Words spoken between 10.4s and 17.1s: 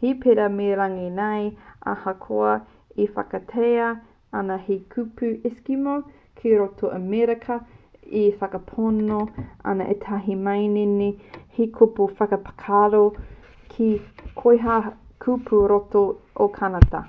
manene he kupu whakaparahako kē koia pū ki roto o kānata